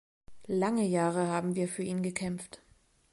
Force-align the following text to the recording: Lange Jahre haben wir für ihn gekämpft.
Lange 0.47 0.87
Jahre 0.87 1.27
haben 1.27 1.53
wir 1.53 1.67
für 1.67 1.83
ihn 1.83 2.01
gekämpft. 2.01 2.59